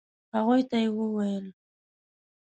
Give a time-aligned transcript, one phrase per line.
[0.35, 1.45] هغوی ته يې وويل.